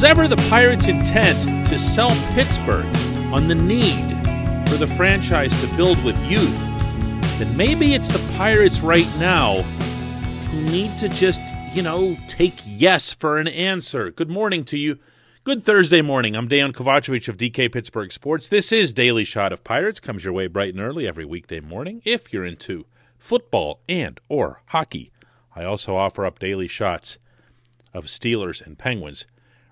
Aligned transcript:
Was 0.00 0.04
ever 0.06 0.28
the 0.28 0.48
Pirates' 0.48 0.88
intent 0.88 1.66
to 1.66 1.78
sell 1.78 2.08
Pittsburgh 2.32 2.86
on 3.34 3.48
the 3.48 3.54
need 3.54 4.08
for 4.66 4.78
the 4.78 4.86
franchise 4.86 5.52
to 5.60 5.76
build 5.76 6.02
with 6.02 6.18
youth? 6.24 6.58
Then 7.38 7.54
maybe 7.54 7.92
it's 7.92 8.10
the 8.10 8.34
Pirates 8.38 8.80
right 8.80 9.06
now 9.18 9.60
who 9.60 10.62
need 10.62 10.96
to 11.00 11.10
just, 11.10 11.42
you 11.74 11.82
know, 11.82 12.16
take 12.28 12.54
yes 12.64 13.12
for 13.12 13.36
an 13.36 13.46
answer. 13.46 14.10
Good 14.10 14.30
morning 14.30 14.64
to 14.64 14.78
you. 14.78 14.98
Good 15.44 15.62
Thursday 15.62 16.00
morning. 16.00 16.34
I'm 16.34 16.48
Dejan 16.48 16.72
Kovacevic 16.72 17.28
of 17.28 17.36
DK 17.36 17.70
Pittsburgh 17.70 18.10
Sports. 18.10 18.48
This 18.48 18.72
is 18.72 18.94
Daily 18.94 19.24
Shot 19.24 19.52
of 19.52 19.64
Pirates. 19.64 20.00
Comes 20.00 20.24
your 20.24 20.32
way 20.32 20.46
bright 20.46 20.72
and 20.72 20.82
early 20.82 21.06
every 21.06 21.26
weekday 21.26 21.60
morning 21.60 22.00
if 22.06 22.32
you're 22.32 22.46
into 22.46 22.86
football 23.18 23.80
and 23.86 24.18
or 24.30 24.62
hockey. 24.68 25.12
I 25.54 25.64
also 25.64 25.94
offer 25.94 26.24
up 26.24 26.38
daily 26.38 26.68
shots 26.68 27.18
of 27.92 28.06
Steelers 28.06 28.64
and 28.64 28.78
Penguins 28.78 29.26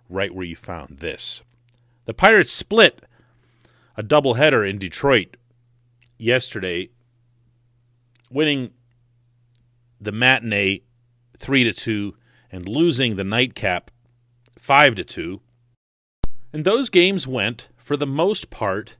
right 0.09 0.35
where 0.35 0.47
you 0.47 0.57
found 0.57 0.98
this. 0.98 1.43
The 2.05 2.15
Pirates 2.15 2.53
split 2.53 3.03
a 3.97 4.03
doubleheader 4.03 4.69
in 4.69 4.79
Detroit 4.79 5.37
yesterday, 6.19 6.91
winning 8.31 8.71
the 10.01 10.12
matinee 10.12 10.83
3 11.37 11.65
to 11.65 11.73
2 11.73 12.15
and 12.51 12.69
losing 12.69 13.17
the 13.17 13.25
nightcap 13.25 13.91
5 14.59 14.95
to 14.97 15.05
2. 15.05 15.41
And 16.53 16.65
those 16.65 16.89
games 16.89 17.27
went 17.27 17.69
for 17.77 17.97
the 17.97 18.06
most 18.06 18.51
part 18.51 18.97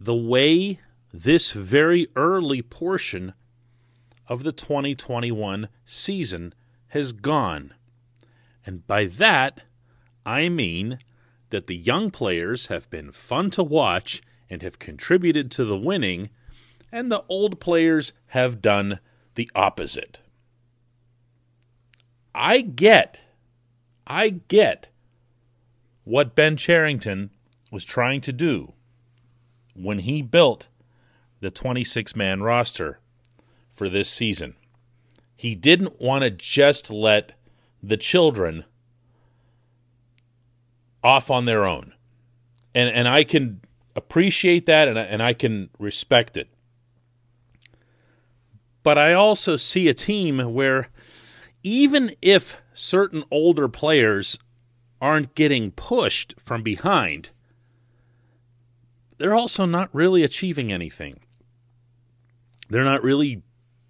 the 0.00 0.14
way 0.14 0.80
this 1.12 1.52
very 1.52 2.08
early 2.16 2.60
portion 2.60 3.32
of 4.26 4.42
the 4.42 4.52
2021 4.52 5.68
season 5.84 6.52
has 6.88 7.12
gone. 7.12 7.72
And 8.66 8.86
by 8.86 9.04
that, 9.06 9.60
I 10.26 10.48
mean 10.48 10.98
that 11.50 11.66
the 11.66 11.76
young 11.76 12.10
players 12.10 12.66
have 12.66 12.88
been 12.90 13.12
fun 13.12 13.50
to 13.50 13.62
watch 13.62 14.22
and 14.48 14.62
have 14.62 14.78
contributed 14.78 15.50
to 15.52 15.64
the 15.64 15.78
winning, 15.78 16.30
and 16.90 17.10
the 17.10 17.24
old 17.28 17.60
players 17.60 18.12
have 18.28 18.62
done 18.62 19.00
the 19.34 19.50
opposite. 19.54 20.20
I 22.34 22.60
get, 22.60 23.18
I 24.06 24.30
get 24.30 24.88
what 26.04 26.34
Ben 26.34 26.56
Cherington 26.56 27.30
was 27.70 27.84
trying 27.84 28.20
to 28.22 28.32
do 28.32 28.72
when 29.74 30.00
he 30.00 30.22
built 30.22 30.68
the 31.40 31.50
26 31.50 32.16
man 32.16 32.42
roster 32.42 32.98
for 33.70 33.88
this 33.88 34.08
season. 34.08 34.54
He 35.36 35.54
didn't 35.54 36.00
want 36.00 36.22
to 36.22 36.30
just 36.30 36.90
let 36.90 37.32
the 37.82 37.96
children 37.96 38.64
off 41.04 41.30
on 41.30 41.44
their 41.44 41.64
own. 41.64 41.92
And 42.74 42.88
and 42.88 43.06
I 43.06 43.22
can 43.22 43.60
appreciate 43.94 44.66
that 44.66 44.88
and 44.88 44.98
and 44.98 45.22
I 45.22 45.34
can 45.34 45.68
respect 45.78 46.36
it. 46.36 46.48
But 48.82 48.98
I 48.98 49.12
also 49.12 49.56
see 49.56 49.88
a 49.88 49.94
team 49.94 50.38
where 50.52 50.88
even 51.62 52.10
if 52.20 52.60
certain 52.72 53.24
older 53.30 53.68
players 53.68 54.38
aren't 55.00 55.34
getting 55.34 55.70
pushed 55.70 56.34
from 56.38 56.62
behind, 56.62 57.30
they're 59.18 59.34
also 59.34 59.64
not 59.64 59.94
really 59.94 60.22
achieving 60.22 60.72
anything. 60.72 61.20
They're 62.68 62.84
not 62.84 63.02
really 63.02 63.42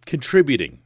contributing 0.06 0.83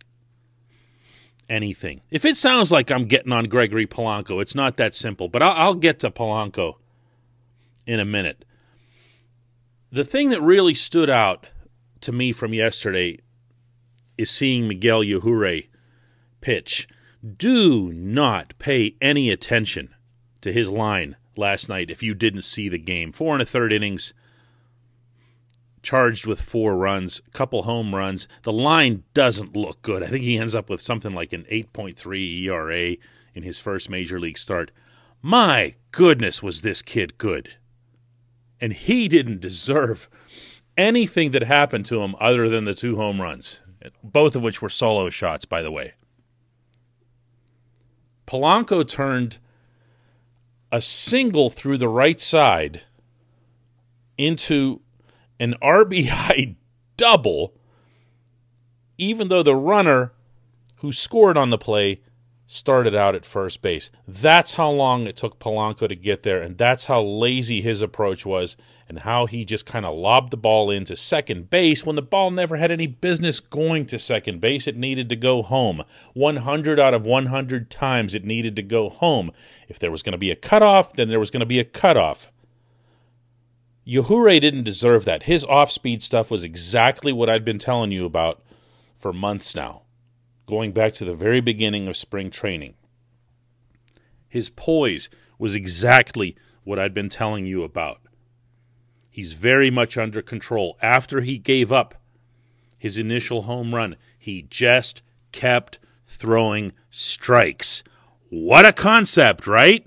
anything. 1.49 2.03
If 2.11 2.25
it 2.25 2.37
sounds 2.37 2.71
like 2.71 2.91
I'm 2.91 3.07
getting 3.07 3.33
on 3.33 3.45
Gregory 3.45 3.87
Polanco, 3.87 4.41
it's 4.43 4.55
not 4.55 4.77
that 4.77 4.95
simple, 4.95 5.29
but 5.29 5.43
I'll, 5.43 5.53
I'll 5.53 5.75
get 5.75 6.01
to 6.01 6.11
Polanco 6.11 6.75
in 7.87 8.01
a 8.01 8.05
minute. 8.05 8.45
The 9.91 10.05
thing 10.05 10.31
that 10.31 10.43
really 10.43 10.75
stood 10.75 11.09
out 11.09 11.47
to 12.03 12.13
me 12.13 12.33
from 12.33 12.53
yesterday 12.53 13.19
is 14.19 14.31
seeing 14.31 14.69
Miguel 14.69 15.03
Yajure 15.03 15.69
pitch. 16.41 16.89
Do 17.37 17.93
not 17.93 18.59
pay 18.59 18.97
any 19.01 19.31
attention 19.31 19.95
to 20.43 20.53
his 20.53 20.71
line 20.71 21.17
last 21.37 21.69
night 21.69 21.91
if 21.91 22.03
you 22.03 22.15
didn't 22.15 22.43
see 22.43 22.69
the 22.69 22.79
game. 22.79 23.13
Four 23.13 23.35
and 23.35 23.43
a 23.43 23.47
third 23.47 23.73
innings, 23.73 24.13
charged 25.83 26.27
with 26.27 26.41
four 26.41 26.77
runs, 26.77 27.21
couple 27.33 27.63
home 27.63 27.95
runs. 27.95 28.29
The 28.43 28.53
line 28.53 29.05
doesn't 29.15 29.57
look 29.57 29.83
good. 29.83 30.03
I 30.03 30.07
think 30.07 30.25
he 30.25 30.39
ends 30.39 30.55
up 30.55 30.69
with 30.69 30.83
something 30.83 31.13
like 31.13 31.33
an 31.33 31.45
8.3 31.51 32.43
ERA 32.45 32.97
in 33.35 33.43
his 33.43 33.59
first 33.59 33.89
major 33.89 34.19
league 34.19 34.39
start. 34.39 34.71
My 35.23 35.75
goodness, 35.91 36.43
was 36.43 36.63
this 36.63 36.83
kid 36.83 37.19
good. 37.19 37.55
And 38.61 38.73
he 38.73 39.09
didn't 39.09 39.41
deserve 39.41 40.09
anything 40.77 41.33
that 41.33 41.43
happened 41.43 41.87
to 41.87 42.03
him 42.03 42.15
other 42.21 42.49
than 42.49 42.65
the 42.65 42.75
two 42.75 42.97
home 42.97 43.21
runs, 43.21 43.61
both 44.03 44.37
of 44.37 44.43
which 44.43 44.63
were 44.63 44.69
solo 44.69 45.11
shots, 45.11 45.45
by 45.45 45.63
the 45.63 45.73
way. 45.73 45.95
Polanco 48.27 48.87
turned 48.87 49.39
a 50.71 50.81
single 50.81 51.51
through 51.51 51.79
the 51.79 51.89
right 51.89 52.21
side 52.21 52.83
into 54.19 54.81
an 55.41 55.55
RBI 55.63 56.57
double, 56.97 57.55
even 58.97 59.29
though 59.29 59.43
the 59.43 59.57
runner 59.57 60.13
who 60.77 60.93
scored 60.93 61.37
on 61.37 61.51
the 61.51 61.59
play 61.59 62.01
started 62.51 62.95
out 62.95 63.15
at 63.15 63.27
first 63.27 63.61
base. 63.61 63.91
That's 64.07 64.55
how 64.55 64.71
long 64.71 65.07
it 65.07 65.17
took 65.17 65.39
Polanco 65.39 65.87
to 65.87 65.95
get 65.95 66.23
there, 66.23 66.41
and 66.41 66.57
that's 66.57 66.87
how 66.87 67.03
lazy 67.03 67.61
his 67.61 67.83
approach 67.83 68.25
was, 68.25 68.57
and 68.89 69.01
how 69.01 69.27
he 69.27 69.45
just 69.45 69.67
kind 69.67 69.85
of 69.85 69.95
lobbed 69.95 70.31
the 70.31 70.39
ball 70.39 70.71
into 70.71 70.97
second 70.97 71.51
base 71.51 71.85
when 71.85 71.95
the 71.95 72.03
ball 72.03 72.31
never 72.31 72.57
had 72.57 72.71
any 72.71 72.87
business 72.87 73.39
going 73.39 73.85
to 73.87 73.99
second 73.99 74.41
base. 74.41 74.67
It 74.67 74.79
needed 74.79 75.11
to 75.11 75.17
go 75.17 75.43
home. 75.43 75.85
100 76.15 76.81
out 76.81 76.95
of 76.95 77.05
100 77.05 77.71
times 77.71 78.15
it 78.15 78.25
needed 78.25 78.57
to 78.57 78.63
go 78.63 78.89
home. 78.89 79.31
If 79.69 79.79
there 79.79 79.91
was 79.91 80.03
going 80.03 80.13
to 80.13 80.19
be 80.19 80.31
a 80.31 80.37
cutoff, 80.37 80.95
then 80.95 81.11
there 81.11 81.21
was 81.21 81.31
going 81.31 81.41
to 81.41 81.47
be 81.47 81.61
a 81.61 81.65
cutoff. 81.65 82.33
Yajure 83.89 84.39
didn't 84.39 84.65
deserve 84.65 85.07
that. 85.07 85.23
His 85.23 85.45
off 85.45 85.71
speed 85.71 86.03
stuff 86.03 86.31
was 86.31 86.45
exactly 86.45 87.11
what 87.11 87.31
I'd 87.31 87.45
been 87.45 87.59
telling 87.59 87.91
you 87.91 88.05
about 88.05 88.43
for 88.97 89.15
months 89.15 89.55
now, 89.55 89.83
going 90.47 90.73
back 90.73 90.93
to 90.95 91.07
the 91.07 91.15
very 91.15 91.41
beginning 91.41 91.89
of 91.89 91.97
spring 91.97 92.31
training. 92.31 92.75
His 94.29 94.51
poise 94.51 95.09
was 95.39 95.55
exactly 95.55 96.37
what 96.65 96.79
I'd 96.79 96.93
been 96.93 97.09
telling 97.09 97.47
you 97.47 97.63
about. 97.63 98.01
He's 99.11 99.33
very 99.33 99.71
much 99.71 99.97
under 99.97 100.21
control. 100.21 100.77
After 100.83 101.23
he 101.23 101.39
gave 101.39 101.73
up 101.73 101.95
his 102.79 102.99
initial 102.99 103.43
home 103.43 103.75
run, 103.75 103.97
he 104.19 104.43
just 104.43 105.01
kept 105.33 105.79
throwing 106.07 106.73
strikes. 106.91 107.83
What 108.29 108.67
a 108.67 108.73
concept, 108.75 109.47
right? 109.47 109.87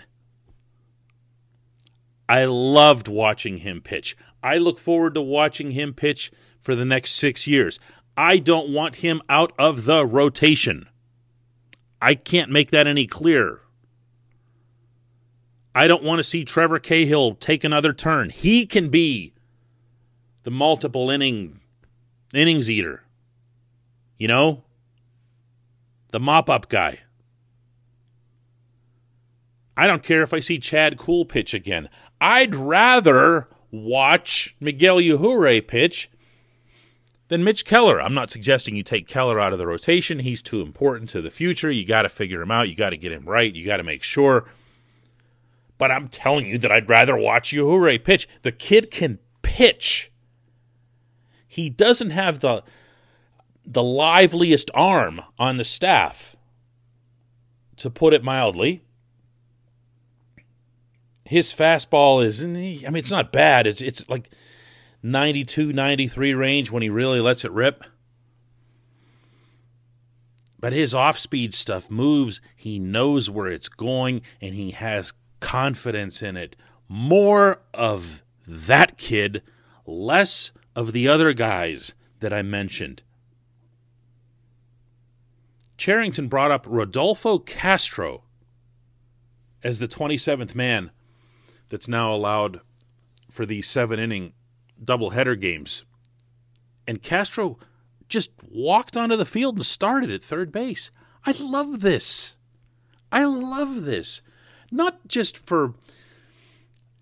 I 2.31 2.45
loved 2.45 3.09
watching 3.09 3.57
him 3.57 3.81
pitch. 3.81 4.15
I 4.41 4.55
look 4.55 4.79
forward 4.79 5.15
to 5.15 5.21
watching 5.21 5.71
him 5.71 5.93
pitch 5.93 6.31
for 6.61 6.75
the 6.75 6.85
next 6.85 7.11
six 7.11 7.45
years. 7.45 7.77
I 8.15 8.37
don't 8.37 8.69
want 8.69 8.95
him 8.95 9.21
out 9.27 9.51
of 9.59 9.83
the 9.83 10.05
rotation. 10.05 10.87
I 12.01 12.15
can't 12.15 12.49
make 12.49 12.71
that 12.71 12.87
any 12.87 13.05
clearer. 13.05 13.63
I 15.75 15.87
don't 15.87 16.05
want 16.05 16.19
to 16.19 16.23
see 16.23 16.45
Trevor 16.45 16.79
Cahill 16.79 17.35
take 17.35 17.66
another 17.66 17.91
turn. 17.91 18.29
He 18.29 18.66
can 18.66 18.87
be 18.87 19.34
the 20.43 20.51
multiple 20.51 21.09
inning 21.09 21.59
innings 22.34 22.72
eater. 22.72 23.03
You 24.17 24.29
know? 24.29 24.63
The 26.11 26.19
mop 26.22 26.49
up 26.49 26.69
guy. 26.69 26.99
I 29.75 29.87
don't 29.87 30.03
care 30.03 30.22
if 30.22 30.34
I 30.34 30.39
see 30.39 30.59
Chad 30.59 30.97
Kuhl 30.97 31.25
pitch 31.25 31.53
again. 31.53 31.89
I'd 32.22 32.53
rather 32.53 33.47
watch 33.72 34.56
Miguel 34.59 34.97
Yajure 34.97 35.68
pitch 35.68 36.09
than 37.29 37.44
Mitch 37.44 37.66
Keller. 37.66 38.00
I'm 38.00 38.14
not 38.14 38.29
suggesting 38.29 38.76
you 38.76 38.84
take 38.84 39.08
Keller 39.08 39.40
out 39.40 39.53
of 39.53 39.59
the 39.59 39.66
rotation. 39.66 40.20
He's 40.20 40.44
too 40.44 40.62
important 40.62 41.09
to 41.09 41.22
the 41.22 41.32
future. 41.32 41.72
You 41.72 41.84
got 41.84 42.03
to 42.03 42.09
figure 42.09 42.41
him 42.41 42.52
out. 42.52 42.70
You 42.70 42.76
got 42.76 42.91
to 42.91 42.97
get 42.97 43.12
him 43.12 43.26
right. 43.26 43.53
You 43.53 43.66
got 43.66 43.78
to 43.78 43.84
make 43.84 44.03
sure. 44.03 44.46
But 45.79 45.90
I'm 45.90 46.08
telling 46.08 46.46
you 46.46 46.59
that 46.59 46.72
I'd 46.72 46.88
rather 46.88 47.18
watch 47.18 47.52
Yajure 47.52 48.03
pitch. 48.03 48.29
The 48.44 48.52
kid 48.52 48.91
can 48.91 49.18
pitch. 49.41 50.12
He 51.47 51.70
doesn't 51.70 52.12
have 52.12 52.40
the 52.40 52.64
the 53.66 53.84
liveliest 53.84 54.70
arm 54.73 55.22
on 55.38 55.58
the 55.58 55.64
staff, 55.64 56.35
to 57.78 57.90
put 57.90 58.14
it 58.14 58.23
mildly 58.23 58.84
his 61.31 61.53
fastball 61.53 62.22
is 62.25 62.43
I 62.43 62.47
mean 62.47 62.95
it's 62.97 63.09
not 63.09 63.31
bad. 63.31 63.66
It's 63.66 63.79
it's 63.79 64.07
like 64.09 64.29
92 65.01 65.72
93 65.72 66.33
range 66.33 66.72
when 66.72 66.83
he 66.83 66.89
really 66.89 67.22
lets 67.22 67.45
it 67.45 67.53
rip. 67.53 67.85
But 70.59 70.73
his 70.73 70.93
off-speed 70.93 71.53
stuff 71.53 71.89
moves, 71.89 72.41
he 72.53 72.79
knows 72.79 73.29
where 73.29 73.47
it's 73.47 73.69
going 73.69 74.23
and 74.41 74.53
he 74.53 74.72
has 74.72 75.13
confidence 75.39 76.22
in 76.22 76.35
it, 76.35 76.57
more 76.89 77.61
of 77.73 78.22
that 78.45 78.97
kid, 78.97 79.41
less 79.85 80.51
of 80.75 80.91
the 80.91 81.07
other 81.07 81.31
guys 81.31 81.93
that 82.19 82.34
I 82.34 82.41
mentioned. 82.41 83.03
Cherington 85.77 86.27
brought 86.27 86.51
up 86.51 86.66
Rodolfo 86.67 87.39
Castro 87.39 88.23
as 89.63 89.79
the 89.79 89.87
27th 89.87 90.53
man 90.53 90.91
that's 91.72 91.88
now 91.88 92.14
allowed 92.14 92.59
for 93.32 93.46
these 93.46 93.68
seven 93.68 93.97
inning 93.97 94.34
doubleheader 94.84 95.40
games. 95.40 95.84
And 96.85 97.02
Castro 97.02 97.58
just 98.09 98.32
walked 98.52 98.97
onto 98.97 99.16
the 99.16 99.26
field 99.26 99.56
and 99.56 99.66
started 99.66 100.12
at 100.12 100.23
third 100.23 100.52
base. 100.52 100.91
I 101.26 101.32
love 101.32 101.79
this. 101.79 102.35
I 103.12 103.23
love 103.23 103.85
this. 103.85 104.22
Not 104.70 105.08
just 105.08 105.38
for 105.38 105.76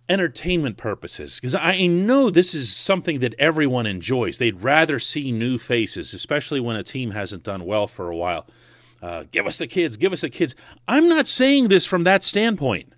entertainment 0.07 0.77
purposes, 0.77 1.35
because 1.35 1.55
I 1.55 1.87
know 1.87 2.29
this 2.29 2.53
is 2.53 2.75
something 2.75 3.19
that 3.19 3.35
everyone 3.39 3.85
enjoys. 3.87 4.37
They'd 4.37 4.61
rather 4.63 4.99
see 4.99 5.31
new 5.31 5.57
faces, 5.57 6.13
especially 6.13 6.59
when 6.59 6.75
a 6.75 6.83
team 6.83 7.11
hasn't 7.11 7.43
done 7.43 7.65
well 7.65 7.87
for 7.87 8.09
a 8.09 8.15
while. 8.15 8.47
Uh, 9.01 9.23
give 9.31 9.47
us 9.47 9.57
the 9.57 9.67
kids, 9.67 9.97
give 9.97 10.13
us 10.13 10.21
the 10.21 10.29
kids. 10.29 10.55
I'm 10.87 11.07
not 11.07 11.27
saying 11.27 11.69
this 11.69 11.85
from 11.85 12.03
that 12.03 12.23
standpoint. 12.23 12.93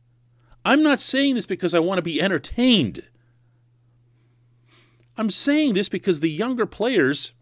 I'm 0.64 0.84
not 0.84 1.02
saying 1.02 1.36
this 1.36 1.46
because 1.46 1.74
I 1.74 1.80
want 1.80 1.98
to 1.98 2.04
be 2.04 2.22
entertained. 2.22 3.04
I'm 5.18 5.30
saying 5.30 5.74
this 5.74 5.90
because 5.90 6.20
the 6.20 6.30
younger 6.30 6.66
players 6.66 7.34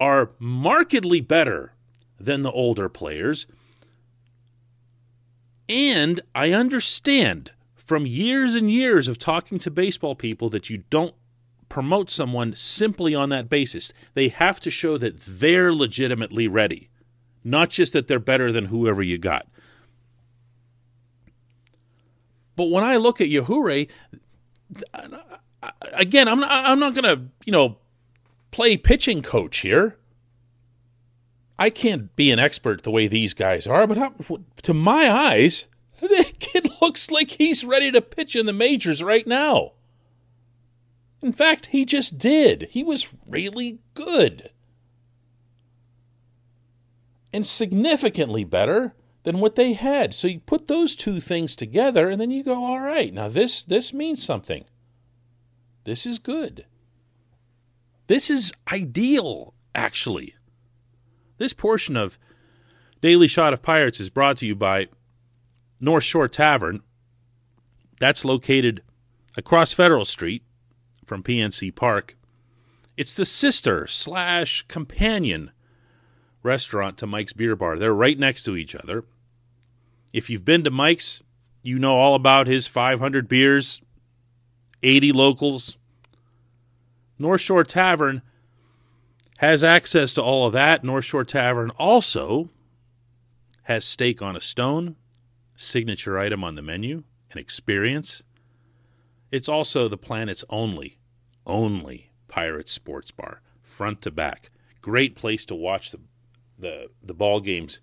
are 0.00 0.30
markedly 0.38 1.20
better 1.20 1.72
than 2.20 2.42
the 2.42 2.52
older 2.52 2.88
players. 2.88 3.46
And 5.68 6.20
I 6.34 6.52
understand 6.52 7.52
from 7.76 8.06
years 8.06 8.54
and 8.54 8.70
years 8.70 9.08
of 9.08 9.18
talking 9.18 9.58
to 9.58 9.70
baseball 9.70 10.14
people 10.14 10.50
that 10.50 10.68
you 10.68 10.84
don't 10.90 11.14
promote 11.68 12.10
someone 12.10 12.54
simply 12.54 13.14
on 13.14 13.28
that 13.28 13.48
basis. 13.48 13.92
They 14.14 14.28
have 14.28 14.60
to 14.60 14.70
show 14.70 14.98
that 14.98 15.20
they're 15.20 15.72
legitimately 15.72 16.48
ready, 16.48 16.88
not 17.44 17.70
just 17.70 17.92
that 17.92 18.06
they're 18.06 18.18
better 18.18 18.52
than 18.52 18.66
whoever 18.66 19.02
you 19.02 19.18
got. 19.18 19.46
But 22.58 22.70
when 22.70 22.82
I 22.82 22.96
look 22.96 23.20
at 23.20 23.28
Yajure, 23.28 23.88
again, 25.92 26.26
I'm 26.26 26.40
not, 26.40 26.50
I'm 26.50 26.80
not 26.80 26.92
going 26.92 27.04
to, 27.04 27.22
you 27.46 27.52
know, 27.52 27.78
play 28.50 28.76
pitching 28.76 29.22
coach 29.22 29.58
here. 29.58 29.96
I 31.56 31.70
can't 31.70 32.14
be 32.16 32.32
an 32.32 32.40
expert 32.40 32.82
the 32.82 32.90
way 32.90 33.06
these 33.06 33.32
guys 33.32 33.68
are, 33.68 33.86
but 33.86 34.12
to 34.62 34.74
my 34.74 35.08
eyes, 35.08 35.68
the 36.00 36.34
kid 36.40 36.68
looks 36.82 37.12
like 37.12 37.30
he's 37.30 37.62
ready 37.62 37.92
to 37.92 38.00
pitch 38.00 38.34
in 38.34 38.46
the 38.46 38.52
majors 38.52 39.04
right 39.04 39.26
now. 39.26 39.74
In 41.22 41.32
fact, 41.32 41.66
he 41.66 41.84
just 41.84 42.18
did. 42.18 42.66
He 42.72 42.82
was 42.82 43.06
really 43.24 43.78
good. 43.94 44.50
And 47.32 47.46
significantly 47.46 48.42
better 48.42 48.96
than 49.24 49.40
what 49.40 49.56
they 49.56 49.72
had. 49.72 50.14
So 50.14 50.28
you 50.28 50.40
put 50.40 50.66
those 50.66 50.96
two 50.96 51.20
things 51.20 51.56
together 51.56 52.08
and 52.08 52.20
then 52.20 52.30
you 52.30 52.42
go, 52.42 52.64
all 52.64 52.80
right, 52.80 53.12
now 53.12 53.28
this 53.28 53.64
this 53.64 53.92
means 53.92 54.22
something. 54.22 54.64
This 55.84 56.06
is 56.06 56.18
good. 56.18 56.66
This 58.06 58.30
is 58.30 58.52
ideal, 58.72 59.54
actually. 59.74 60.34
This 61.36 61.52
portion 61.52 61.96
of 61.96 62.18
Daily 63.00 63.28
Shot 63.28 63.52
of 63.52 63.62
Pirates 63.62 64.00
is 64.00 64.10
brought 64.10 64.38
to 64.38 64.46
you 64.46 64.54
by 64.54 64.88
North 65.80 66.04
Shore 66.04 66.28
Tavern. 66.28 66.82
That's 68.00 68.24
located 68.24 68.82
across 69.36 69.72
Federal 69.72 70.04
Street 70.04 70.42
from 71.04 71.22
PNC 71.22 71.74
Park. 71.74 72.16
It's 72.96 73.14
the 73.14 73.24
sister 73.24 73.86
slash 73.86 74.64
companion 74.68 75.52
restaurant 76.42 76.96
to 76.98 77.06
Mike's 77.06 77.32
Beer 77.32 77.56
Bar. 77.56 77.78
They're 77.78 77.92
right 77.92 78.18
next 78.18 78.44
to 78.44 78.56
each 78.56 78.74
other. 78.74 79.04
If 80.12 80.30
you've 80.30 80.44
been 80.44 80.64
to 80.64 80.70
Mike's, 80.70 81.22
you 81.62 81.78
know 81.78 81.96
all 81.96 82.14
about 82.14 82.46
his 82.46 82.66
500 82.66 83.28
beers, 83.28 83.82
80 84.82 85.12
locals. 85.12 85.76
North 87.18 87.40
Shore 87.40 87.64
Tavern 87.64 88.22
has 89.38 89.62
access 89.62 90.14
to 90.14 90.22
all 90.22 90.46
of 90.46 90.52
that. 90.52 90.84
North 90.84 91.04
Shore 91.04 91.24
Tavern 91.24 91.70
also 91.78 92.50
has 93.64 93.84
steak 93.84 94.22
on 94.22 94.36
a 94.36 94.40
stone, 94.40 94.96
signature 95.56 96.18
item 96.18 96.42
on 96.42 96.54
the 96.54 96.62
menu, 96.62 97.04
an 97.32 97.38
experience. 97.38 98.22
It's 99.30 99.48
also 99.48 99.88
the 99.88 99.98
planet's 99.98 100.44
only 100.48 100.98
only 101.48 102.12
Pirates 102.28 102.72
Sports 102.72 103.10
Bar, 103.10 103.40
front 103.60 104.02
to 104.02 104.10
back. 104.10 104.50
Great 104.82 105.16
place 105.16 105.44
to 105.46 105.54
watch 105.54 105.90
the 105.90 105.98
the 106.58 106.90
the 107.02 107.14
ball 107.14 107.40
games 107.40 107.80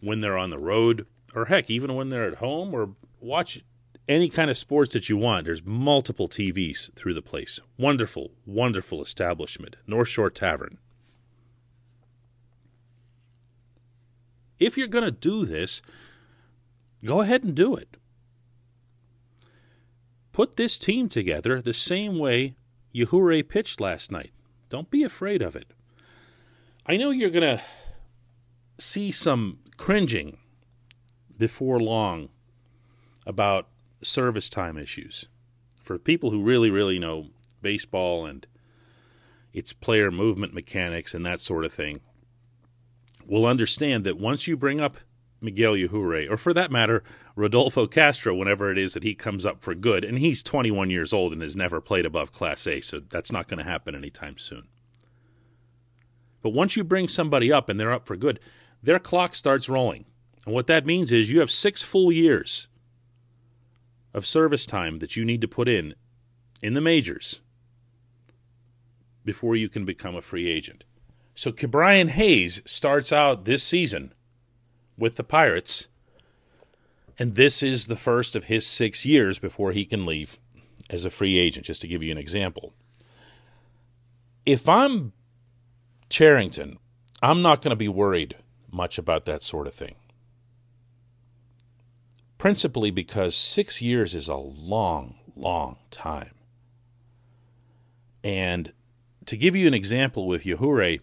when 0.00 0.20
they're 0.20 0.38
on 0.38 0.50
the 0.50 0.58
road, 0.58 1.06
or 1.34 1.46
heck, 1.46 1.70
even 1.70 1.94
when 1.94 2.08
they're 2.08 2.26
at 2.26 2.36
home, 2.36 2.74
or 2.74 2.94
watch 3.20 3.62
any 4.08 4.28
kind 4.28 4.50
of 4.50 4.56
sports 4.56 4.92
that 4.94 5.08
you 5.08 5.16
want. 5.16 5.44
There's 5.44 5.64
multiple 5.64 6.28
TVs 6.28 6.92
through 6.94 7.14
the 7.14 7.22
place. 7.22 7.60
Wonderful, 7.78 8.32
wonderful 8.44 9.02
establishment, 9.02 9.76
North 9.86 10.08
Shore 10.08 10.30
Tavern. 10.30 10.78
If 14.58 14.76
you're 14.76 14.86
going 14.86 15.04
to 15.04 15.10
do 15.10 15.44
this, 15.44 15.82
go 17.04 17.20
ahead 17.20 17.42
and 17.42 17.54
do 17.54 17.74
it. 17.74 17.96
Put 20.32 20.56
this 20.56 20.78
team 20.78 21.08
together 21.08 21.60
the 21.60 21.74
same 21.74 22.18
way 22.18 22.54
Yajure 22.94 23.48
pitched 23.48 23.80
last 23.80 24.10
night. 24.10 24.30
Don't 24.70 24.90
be 24.90 25.02
afraid 25.02 25.42
of 25.42 25.56
it. 25.56 25.72
I 26.86 26.96
know 26.96 27.10
you're 27.10 27.30
going 27.30 27.58
to 27.58 27.62
see 28.82 29.10
some 29.10 29.58
cringing 29.76 30.38
before 31.38 31.80
long 31.80 32.28
about 33.26 33.68
service 34.02 34.48
time 34.48 34.76
issues. 34.76 35.28
For 35.82 35.98
people 35.98 36.30
who 36.30 36.42
really, 36.42 36.70
really 36.70 36.98
know 36.98 37.28
baseball 37.60 38.26
and 38.26 38.46
its 39.52 39.72
player 39.72 40.10
movement 40.10 40.54
mechanics 40.54 41.14
and 41.14 41.24
that 41.26 41.40
sort 41.40 41.64
of 41.64 41.72
thing, 41.72 42.00
will 43.26 43.46
understand 43.46 44.04
that 44.04 44.18
once 44.18 44.46
you 44.46 44.56
bring 44.56 44.80
up 44.80 44.96
Miguel 45.40 45.74
Yajure, 45.74 46.30
or 46.30 46.36
for 46.36 46.54
that 46.54 46.70
matter, 46.70 47.02
Rodolfo 47.34 47.86
Castro, 47.86 48.34
whenever 48.34 48.70
it 48.70 48.78
is 48.78 48.94
that 48.94 49.02
he 49.02 49.14
comes 49.14 49.44
up 49.44 49.60
for 49.60 49.74
good. 49.74 50.04
And 50.04 50.18
he's 50.18 50.42
21 50.42 50.90
years 50.90 51.12
old 51.12 51.32
and 51.32 51.42
has 51.42 51.56
never 51.56 51.80
played 51.80 52.06
above 52.06 52.32
Class 52.32 52.66
A, 52.66 52.80
so 52.80 53.00
that's 53.00 53.32
not 53.32 53.48
going 53.48 53.62
to 53.62 53.68
happen 53.68 53.94
anytime 53.94 54.38
soon. 54.38 54.68
But 56.42 56.50
once 56.50 56.76
you 56.76 56.84
bring 56.84 57.08
somebody 57.08 57.52
up 57.52 57.68
and 57.68 57.78
they're 57.78 57.92
up 57.92 58.06
for 58.06 58.16
good, 58.16 58.40
their 58.82 58.98
clock 58.98 59.34
starts 59.34 59.68
rolling. 59.68 60.04
And 60.44 60.54
what 60.54 60.66
that 60.66 60.86
means 60.86 61.12
is 61.12 61.30
you 61.30 61.40
have 61.40 61.50
six 61.50 61.82
full 61.82 62.10
years 62.10 62.66
of 64.12 64.26
service 64.26 64.66
time 64.66 64.98
that 64.98 65.16
you 65.16 65.24
need 65.24 65.40
to 65.40 65.48
put 65.48 65.68
in 65.68 65.94
in 66.62 66.74
the 66.74 66.80
majors 66.80 67.40
before 69.24 69.56
you 69.56 69.68
can 69.68 69.84
become 69.84 70.16
a 70.16 70.22
free 70.22 70.50
agent. 70.50 70.84
So 71.34 71.52
Ke'Bryan 71.52 72.10
Hayes 72.10 72.60
starts 72.66 73.12
out 73.12 73.44
this 73.44 73.62
season 73.62 74.12
with 74.98 75.16
the 75.16 75.24
Pirates. 75.24 75.86
And 77.18 77.34
this 77.34 77.62
is 77.62 77.86
the 77.86 77.96
first 77.96 78.34
of 78.34 78.44
his 78.44 78.66
six 78.66 79.06
years 79.06 79.38
before 79.38 79.72
he 79.72 79.84
can 79.84 80.04
leave 80.04 80.38
as 80.90 81.04
a 81.04 81.10
free 81.10 81.38
agent, 81.38 81.66
just 81.66 81.80
to 81.82 81.88
give 81.88 82.02
you 82.02 82.10
an 82.10 82.18
example. 82.18 82.74
If 84.44 84.68
I'm 84.68 85.12
Cherington, 86.10 86.78
I'm 87.22 87.42
not 87.42 87.62
going 87.62 87.70
to 87.70 87.76
be 87.76 87.88
worried 87.88 88.36
much 88.72 88.98
about 88.98 89.26
that 89.26 89.42
sort 89.42 89.66
of 89.66 89.74
thing. 89.74 89.94
Principally 92.38 92.90
because 92.90 93.36
six 93.36 93.80
years 93.80 94.14
is 94.14 94.26
a 94.26 94.34
long, 94.34 95.14
long 95.36 95.76
time. 95.90 96.34
And 98.24 98.72
to 99.26 99.36
give 99.36 99.54
you 99.54 99.66
an 99.66 99.74
example 99.74 100.26
with 100.26 100.44
Yajure, 100.44 101.00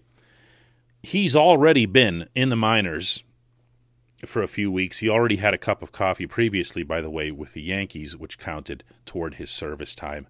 he's 1.01 1.35
already 1.35 1.85
been 1.85 2.27
in 2.35 2.49
the 2.49 2.55
minors 2.55 3.23
for 4.25 4.41
a 4.41 4.47
few 4.47 4.71
weeks. 4.71 4.99
He 4.99 5.09
already 5.09 5.37
had 5.37 5.53
a 5.53 5.57
cup 5.57 5.81
of 5.81 5.91
coffee 5.91 6.27
previously, 6.27 6.83
by 6.83 7.01
the 7.01 7.09
way, 7.09 7.31
with 7.31 7.53
the 7.53 7.61
Yankees, 7.61 8.17
which 8.17 8.39
counted 8.39 8.83
toward 9.05 9.35
his 9.35 9.49
service 9.49 9.95
time. 9.95 10.27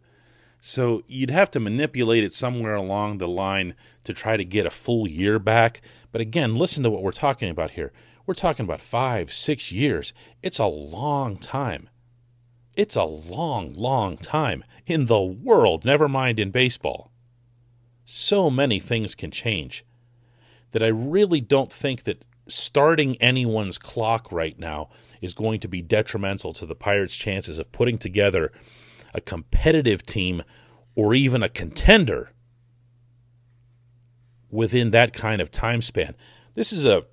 So 0.61 1.03
you'd 1.07 1.29
have 1.29 1.51
to 1.51 1.59
manipulate 1.59 2.23
it 2.23 2.33
somewhere 2.33 2.75
along 2.75 3.17
the 3.17 3.27
line 3.27 3.75
to 4.03 4.13
try 4.13 4.37
to 4.37 4.43
get 4.43 4.65
a 4.65 4.71
full 4.71 5.07
year 5.07 5.39
back. 5.39 5.81
But 6.11 6.21
again, 6.21 6.55
listen 6.55 6.83
to 6.83 6.89
what 6.89 7.03
we're 7.03 7.11
talking 7.11 7.49
about 7.49 7.71
here. 7.71 7.93
We're 8.25 8.33
talking 8.33 8.65
about 8.65 8.81
five, 8.81 9.33
six 9.33 9.71
years. 9.71 10.13
It's 10.43 10.59
a 10.59 10.65
long 10.65 11.37
time. 11.37 11.89
It's 12.75 12.95
a 12.95 13.03
long, 13.03 13.73
long 13.73 14.17
time 14.17 14.63
in 14.85 15.05
the 15.05 15.21
world, 15.21 15.85
never 15.85 16.07
mind 16.07 16.39
in 16.39 16.51
baseball. 16.51 17.11
So 18.05 18.49
many 18.49 18.79
things 18.79 19.15
can 19.15 19.31
change 19.31 19.85
that 20.71 20.83
I 20.83 20.87
really 20.87 21.41
don't 21.41 21.71
think 21.71 22.03
that 22.03 22.25
starting 22.47 23.15
anyone's 23.21 23.77
clock 23.77 24.31
right 24.31 24.57
now 24.57 24.89
is 25.21 25.33
going 25.33 25.59
to 25.59 25.67
be 25.67 25.81
detrimental 25.81 26.53
to 26.53 26.65
the 26.65 26.75
Pirates' 26.75 27.15
chances 27.15 27.59
of 27.59 27.71
putting 27.71 27.97
together 27.97 28.51
a 29.13 29.21
competitive 29.21 30.03
team 30.05 30.43
or 30.95 31.13
even 31.13 31.43
a 31.43 31.49
contender 31.49 32.29
within 34.49 34.91
that 34.91 35.13
kind 35.13 35.41
of 35.41 35.51
time 35.51 35.81
span. 35.81 36.15
This 36.53 36.73
is 36.73 36.85
a 36.85 37.03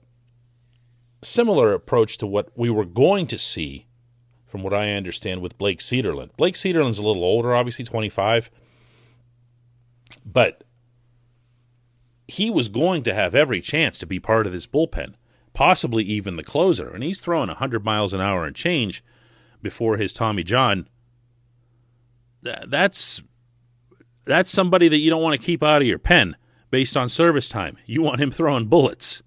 similar 1.23 1.73
approach 1.73 2.19
to 2.19 2.27
what 2.27 2.51
we 2.57 2.71
were 2.71 2.85
going 2.85 3.27
to 3.29 3.39
see, 3.39 3.87
from 4.47 4.63
what 4.63 4.73
I 4.73 4.93
understand, 4.93 5.41
with 5.41 5.59
Blake 5.59 5.81
Cederlind. 5.81 6.37
Blake 6.37 6.55
Cederlind's 6.55 6.99
a 6.99 7.05
little 7.05 7.25
older, 7.25 7.55
obviously 7.55 7.85
25, 7.85 8.51
but 10.25 10.65
he 12.29 12.51
was 12.51 12.69
going 12.69 13.03
to 13.05 13.15
have 13.15 13.35
every 13.35 13.61
chance 13.61 13.99
to 13.99 14.07
be 14.07 14.19
part 14.19 14.47
of 14.47 14.53
this 14.53 14.67
bullpen, 14.67 15.15
possibly 15.53 16.03
even 16.05 16.37
the 16.37 16.43
closer. 16.43 16.89
And 16.89 17.05
he's 17.05 17.21
throwing 17.21 17.49
100 17.49 17.85
miles 17.85 18.13
an 18.13 18.21
hour 18.21 18.45
and 18.45 18.57
change 18.57 19.05
before 19.63 19.97
his 19.97 20.13
Tommy 20.13 20.43
John. 20.43 20.89
That's 22.43 23.23
that's 24.25 24.51
somebody 24.51 24.89
that 24.89 24.99
you 24.99 25.11
don't 25.11 25.23
want 25.23 25.41
to 25.41 25.45
keep 25.45 25.63
out 25.63 25.83
of 25.83 25.89
your 25.89 25.99
pen 25.99 26.37
based 26.71 26.97
on 26.97 27.09
service 27.09 27.49
time. 27.49 27.77
You 27.87 28.03
want 28.03 28.21
him 28.21 28.31
throwing 28.31 28.67
bullets. 28.67 29.23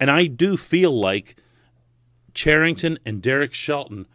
And 0.00 0.10
I 0.10 0.26
do 0.26 0.56
feel 0.56 0.98
like 0.98 1.36
Cherington 2.34 2.98
and 3.04 3.22
Derek 3.22 3.54
Shelton 3.54 4.06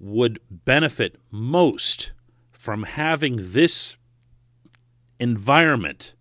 would 0.00 0.40
benefit 0.50 1.16
most 1.30 2.12
from 2.50 2.84
having 2.84 3.38
this 3.40 3.96
environment 5.18 6.14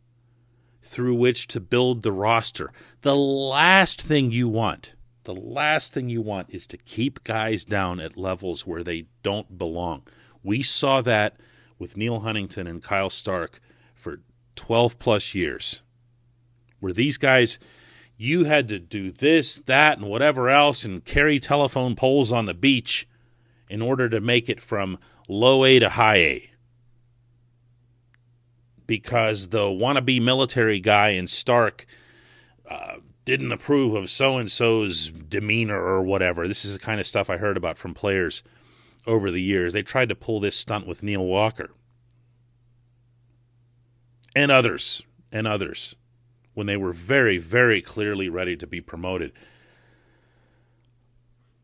through 0.81 1.15
which 1.15 1.47
to 1.47 1.59
build 1.59 2.01
the 2.01 2.11
roster. 2.11 2.71
The 3.01 3.15
last 3.15 4.01
thing 4.01 4.31
you 4.31 4.47
want, 4.47 4.93
the 5.27 5.35
last 5.35 5.93
thing 5.93 6.07
you 6.07 6.21
want 6.21 6.47
is 6.51 6.65
to 6.65 6.77
keep 6.77 7.21
guys 7.25 7.65
down 7.65 7.99
at 7.99 8.15
levels 8.15 8.65
where 8.65 8.81
they 8.81 9.07
don't 9.23 9.57
belong. 9.57 10.03
We 10.41 10.63
saw 10.63 11.01
that 11.01 11.35
with 11.77 11.97
Neal 11.97 12.21
Huntington 12.21 12.65
and 12.65 12.81
Kyle 12.81 13.09
Stark 13.09 13.59
for 13.93 14.21
12 14.55 14.97
plus 14.99 15.35
years, 15.35 15.81
where 16.79 16.93
these 16.93 17.17
guys, 17.17 17.59
you 18.15 18.45
had 18.45 18.69
to 18.69 18.79
do 18.79 19.11
this, 19.11 19.57
that, 19.65 19.97
and 19.97 20.07
whatever 20.07 20.49
else 20.49 20.85
and 20.85 21.03
carry 21.03 21.41
telephone 21.41 21.97
poles 21.97 22.31
on 22.31 22.45
the 22.45 22.53
beach 22.53 23.05
in 23.69 23.81
order 23.81 24.07
to 24.07 24.21
make 24.21 24.47
it 24.47 24.61
from 24.61 24.97
low 25.27 25.65
A 25.65 25.77
to 25.79 25.89
high 25.89 26.19
A 26.19 26.49
because 28.85 29.49
the 29.49 29.65
wannabe 29.65 30.21
military 30.21 30.79
guy 30.79 31.09
in 31.09 31.27
Stark 31.27 31.85
uh, 32.69 32.99
didn't 33.27 33.51
approve 33.51 33.93
of 33.93 34.09
so 34.09 34.37
and 34.37 34.49
so's 34.49 35.09
demeanor 35.09 35.77
or 35.77 36.01
whatever. 36.01 36.47
This 36.47 36.63
is 36.63 36.71
the 36.71 36.79
kind 36.79 36.97
of 36.97 37.05
stuff 37.05 37.29
I 37.29 37.35
heard 37.35 37.57
about 37.57 37.77
from 37.77 37.93
players 37.93 38.41
over 39.05 39.29
the 39.31 39.41
years. 39.41 39.73
They 39.73 39.81
tried 39.81 40.07
to 40.07 40.15
pull 40.15 40.39
this 40.39 40.55
stunt 40.55 40.87
with 40.87 41.03
Neil 41.03 41.25
Walker 41.25 41.71
and 44.33 44.49
others, 44.49 45.03
and 45.29 45.45
others, 45.45 45.93
when 46.53 46.67
they 46.67 46.77
were 46.77 46.93
very, 46.93 47.37
very 47.37 47.81
clearly 47.81 48.29
ready 48.29 48.55
to 48.55 48.65
be 48.65 48.79
promoted. 48.79 49.33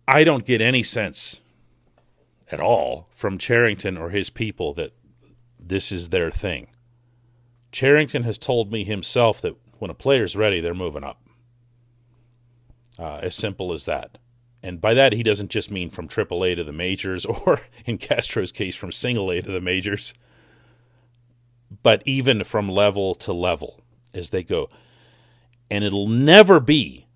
I 0.05 0.25
don't 0.25 0.45
get 0.45 0.59
any 0.59 0.83
sense 0.83 1.39
at 2.51 2.59
all 2.59 3.07
from 3.11 3.37
Cherington 3.37 3.97
or 3.97 4.09
his 4.09 4.29
people 4.29 4.73
that 4.73 4.91
this 5.57 5.93
is 5.93 6.09
their 6.09 6.29
thing. 6.29 6.67
Cherington 7.71 8.23
has 8.23 8.37
told 8.37 8.69
me 8.69 8.83
himself 8.83 9.39
that 9.41 9.55
when 9.79 9.89
a 9.89 9.93
player's 9.95 10.35
ready, 10.35 10.59
they're 10.59 10.73
moving 10.73 11.05
up. 11.05 11.22
Uh, 12.99 13.19
as 13.21 13.35
simple 13.35 13.73
as 13.73 13.85
that. 13.85 14.17
And 14.61 14.79
by 14.79 14.93
that, 14.93 15.11
he 15.13 15.23
doesn't 15.23 15.51
just 15.51 15.69
mean 15.69 15.89
from 15.89 16.07
AAA 16.07 16.55
to 16.55 16.63
the 16.63 16.71
majors, 16.71 17.25
or 17.45 17.61
in 17.85 17.97
Castro's 17.97 18.51
case, 18.51 18.75
from 18.75 18.91
single 18.91 19.29
A 19.29 19.41
to 19.41 19.51
the 19.51 19.61
majors, 19.61 20.13
but 21.81 22.01
even 22.05 22.43
from 22.43 22.69
level 22.69 23.13
to 23.15 23.33
level 23.33 23.81
as 24.13 24.29
they 24.29 24.43
go. 24.43 24.69
And 25.69 25.83
it'll 25.83 26.07
never 26.07 26.59
be, 26.59 27.07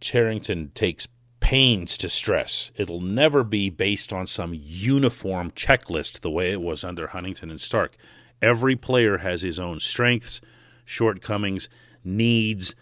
Cherington 0.00 0.70
takes 0.74 1.08
pains 1.40 1.98
to 1.98 2.08
stress, 2.08 2.70
it'll 2.76 3.00
never 3.00 3.42
be 3.42 3.68
based 3.70 4.12
on 4.12 4.26
some 4.26 4.52
uniform 4.54 5.50
checklist 5.50 6.20
the 6.20 6.30
way 6.30 6.52
it 6.52 6.60
was 6.60 6.84
under 6.84 7.08
Huntington 7.08 7.50
and 7.50 7.60
Stark. 7.60 7.96
Every 8.40 8.76
player 8.76 9.18
has 9.18 9.42
his 9.42 9.58
own 9.58 9.80
strengths, 9.80 10.40
shortcomings, 10.84 11.68
needs, 12.04 12.74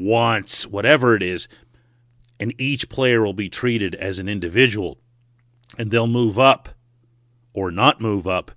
wants, 0.00 0.66
whatever 0.66 1.14
it 1.14 1.22
is, 1.22 1.48
and 2.38 2.58
each 2.60 2.88
player 2.88 3.22
will 3.22 3.34
be 3.34 3.48
treated 3.48 3.94
as 3.94 4.18
an 4.18 4.28
individual. 4.28 4.98
And 5.78 5.90
they'll 5.90 6.06
move 6.06 6.38
up 6.38 6.70
or 7.54 7.70
not 7.70 8.00
move 8.00 8.26
up 8.26 8.52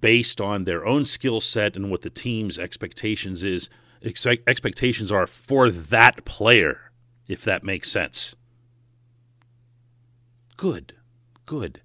based 0.00 0.40
on 0.40 0.64
their 0.64 0.84
own 0.84 1.04
skill 1.04 1.40
set 1.40 1.76
and 1.76 1.90
what 1.90 2.02
the 2.02 2.10
team's 2.10 2.58
expectations 2.58 3.44
is 3.44 3.68
expectations 4.02 5.10
are 5.10 5.26
for 5.26 5.70
that 5.70 6.24
player, 6.24 6.92
if 7.26 7.42
that 7.44 7.64
makes 7.64 7.90
sense. 7.90 8.34
Good. 10.56 10.94
Good. 11.44 11.80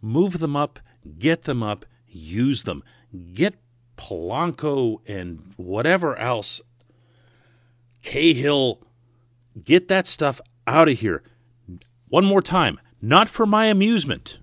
Move 0.00 0.38
them 0.38 0.56
up, 0.56 0.78
get 1.18 1.44
them 1.44 1.62
up, 1.62 1.84
use 2.06 2.64
them 2.64 2.82
get 3.32 3.54
Polanco 3.96 4.98
and 5.06 5.54
whatever 5.56 6.16
else, 6.16 6.60
Cahill, 8.06 8.80
get 9.64 9.88
that 9.88 10.06
stuff 10.06 10.40
out 10.64 10.88
of 10.88 11.00
here. 11.00 11.24
One 12.08 12.24
more 12.24 12.40
time, 12.40 12.78
not 13.02 13.28
for 13.28 13.46
my 13.46 13.66
amusement, 13.66 14.38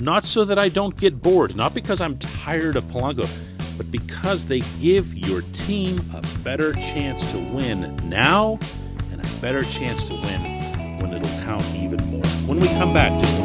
not 0.00 0.24
so 0.24 0.46
that 0.46 0.58
I 0.58 0.70
don't 0.70 0.96
get 0.96 1.20
bored, 1.20 1.54
not 1.54 1.74
because 1.74 2.00
I'm 2.00 2.18
tired 2.18 2.76
of 2.76 2.86
Polanco, 2.86 3.28
but 3.76 3.90
because 3.90 4.46
they 4.46 4.60
give 4.80 5.14
your 5.14 5.42
team 5.52 6.10
a 6.14 6.22
better 6.38 6.72
chance 6.72 7.30
to 7.32 7.38
win 7.38 7.94
now 8.08 8.58
and 9.12 9.22
a 9.22 9.40
better 9.42 9.62
chance 9.62 10.08
to 10.08 10.14
win 10.14 10.40
when 10.98 11.12
it'll 11.12 11.44
count 11.44 11.66
even 11.74 12.02
more. 12.06 12.26
When 12.46 12.60
we 12.60 12.68
come 12.68 12.94
back, 12.94 13.20
just 13.20 13.43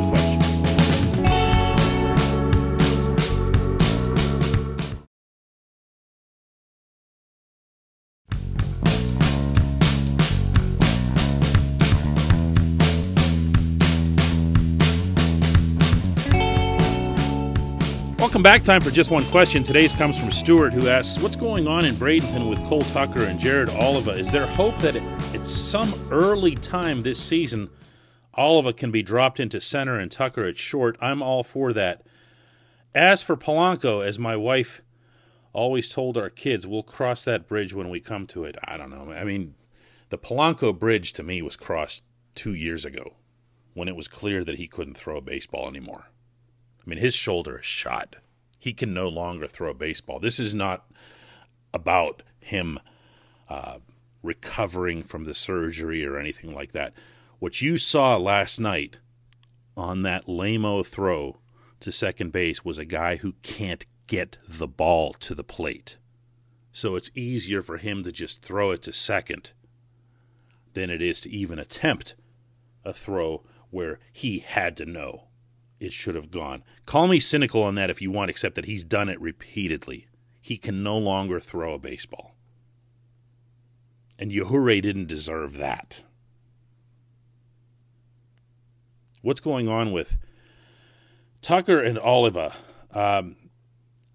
Welcome 18.29 18.43
back. 18.43 18.62
Time 18.63 18.81
for 18.81 18.91
just 18.91 19.09
one 19.09 19.25
question. 19.25 19.63
Today's 19.63 19.91
comes 19.91 20.19
from 20.19 20.29
Stuart, 20.29 20.71
who 20.71 20.88
asks, 20.88 21.19
"What's 21.19 21.36
going 21.36 21.65
on 21.65 21.83
in 21.83 21.95
Bradenton 21.95 22.48
with 22.48 22.63
Cole 22.65 22.81
Tucker 22.81 23.24
and 23.24 23.39
Jared 23.39 23.69
Oliva? 23.69 24.12
Is 24.12 24.29
there 24.29 24.45
hope 24.45 24.77
that 24.81 24.95
at 24.95 25.48
some 25.48 25.95
early 26.12 26.53
time 26.53 27.01
this 27.01 27.17
season, 27.17 27.71
Oliva 28.38 28.71
can 28.71 28.91
be 28.91 29.01
dropped 29.01 29.39
into 29.39 29.59
center 29.59 29.98
and 29.98 30.12
Tucker 30.12 30.45
at 30.45 30.59
short? 30.59 30.95
I'm 31.01 31.24
all 31.24 31.41
for 31.41 31.74
that. 31.74 32.05
As 32.93 33.24
for 33.24 33.36
Polanco, 33.36 34.05
as 34.05 34.19
my 34.19 34.36
wife 34.36 34.83
always 35.51 35.89
told 35.89 36.15
our 36.15 36.29
kids, 36.29 36.67
we'll 36.67 36.83
cross 36.83 37.24
that 37.24 37.48
bridge 37.48 37.74
when 37.74 37.89
we 37.89 38.00
come 38.00 38.27
to 38.27 38.43
it. 38.43 38.59
I 38.63 38.77
don't 38.77 38.91
know. 38.91 39.12
I 39.12 39.24
mean, 39.24 39.55
the 40.09 40.19
Polanco 40.19 40.71
bridge 40.77 41.13
to 41.13 41.24
me 41.24 41.41
was 41.41 41.55
crossed 41.55 42.03
two 42.36 42.53
years 42.53 42.86
ago 42.86 43.15
when 43.74 43.88
it 43.88 43.95
was 43.95 44.07
clear 44.07 44.43
that 44.43 44.59
he 44.59 44.67
couldn't 44.67 44.98
throw 44.98 45.17
a 45.17 45.21
baseball 45.21 45.67
anymore." 45.67 46.12
I 46.86 46.89
mean, 46.89 47.00
his 47.00 47.15
shoulder 47.15 47.59
is 47.59 47.65
shot. 47.65 48.15
He 48.57 48.74
can 48.74 48.93
no 48.93 49.07
longer 49.07 49.48
throw 49.48 49.71
a 49.71 49.75
baseball. 49.75 50.19
This 50.19 50.39
is 50.39 50.53
not 50.53 50.89
about 51.74 52.24
him 52.39 52.79
uh, 53.50 53.77
recovering 54.24 55.03
from 55.03 55.25
the 55.25 55.33
surgery 55.33 56.05
or 56.05 56.17
anything 56.17 56.53
like 56.53 56.71
that. 56.74 56.93
What 57.39 57.62
you 57.62 57.77
saw 57.77 58.17
last 58.17 58.59
night 58.59 58.98
on 59.77 60.01
that 60.03 60.27
lamo 60.27 60.83
throw 60.83 61.39
to 61.79 61.91
second 61.91 62.31
base 62.31 62.65
was 62.65 62.77
a 62.77 62.86
guy 62.86 63.15
who 63.17 63.33
can't 63.41 63.86
get 64.07 64.38
the 64.48 64.67
ball 64.67 65.13
to 65.13 65.33
the 65.33 65.43
plate. 65.43 65.98
So 66.74 66.95
it's 66.95 67.12
easier 67.15 67.62
for 67.62 67.77
him 67.77 68.03
to 68.03 68.12
just 68.12 68.41
throw 68.41 68.71
it 68.71 68.81
to 68.83 68.93
second 68.93 69.51
than 70.74 70.89
it 70.89 71.01
is 71.01 71.21
to 71.21 71.29
even 71.29 71.59
attempt 71.59 72.15
a 72.83 72.93
throw 72.93 73.43
where 73.69 74.00
he 74.12 74.39
had 74.39 74.75
to 74.77 74.86
know 74.86 75.28
it 75.79 75.93
should 75.93 76.15
have 76.15 76.31
gone. 76.31 76.63
Call 76.86 77.07
me 77.07 77.19
cynical 77.19 77.63
on 77.63 77.75
that 77.75 77.89
if 77.89 78.01
you 78.01 78.12
want, 78.12 78.29
except 78.29 78.55
that 78.55 78.65
he's 78.65 78.83
done 78.83 79.09
it 79.09 79.19
repeatedly. 79.21 80.07
He 80.41 80.57
can 80.57 80.83
no 80.83 80.98
longer 80.98 81.39
throw 81.39 81.74
a 81.74 81.79
baseball. 81.79 82.36
And 84.17 84.31
Yajure 84.31 84.81
didn't 84.81 85.07
deserve 85.07 85.57
that. 85.57 86.03
What's 89.21 89.39
going 89.39 89.67
on 89.67 89.91
with 89.91 90.17
Tucker 91.41 91.81
and 91.81 91.98
Oliva? 92.00 92.55
Um, 92.93 93.36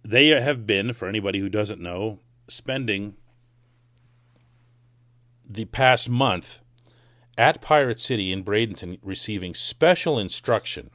they 0.02 0.28
have 0.28 0.66
been, 0.66 0.92
for 0.92 1.08
anybody 1.08 1.38
who 1.38 1.48
doesn't 1.48 1.80
know, 1.80 2.20
spending 2.48 3.14
the 5.48 5.64
past 5.66 6.08
month 6.08 6.60
at 7.36 7.60
Pirate 7.60 8.00
City 8.00 8.32
in 8.32 8.44
Bradenton 8.44 8.98
receiving 9.02 9.54
special 9.54 10.18
instruction, 10.18 10.90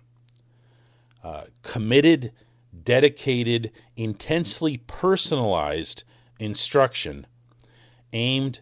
uh, 1.24 1.44
committed, 1.64 2.32
dedicated, 2.84 3.72
intensely 3.96 4.78
personalized 4.88 6.04
instruction 6.40 7.28
aimed 8.14 8.60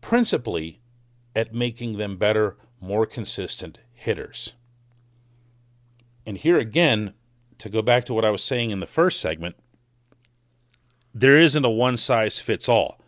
principally 0.00 0.80
at 1.34 1.54
making 1.54 1.96
them 1.96 2.16
better, 2.16 2.56
more 2.80 3.06
consistent 3.06 3.78
hitters. 3.94 4.54
And 6.26 6.38
here 6.38 6.58
again, 6.58 7.14
to 7.58 7.68
go 7.68 7.82
back 7.82 8.04
to 8.04 8.14
what 8.14 8.24
I 8.24 8.30
was 8.30 8.42
saying 8.42 8.70
in 8.70 8.80
the 8.80 8.86
first 8.86 9.20
segment, 9.20 9.56
there 11.14 11.38
isn't 11.38 11.64
a 11.64 11.70
one 11.70 11.96
size 11.96 12.40
fits 12.40 12.68
all. 12.68 12.98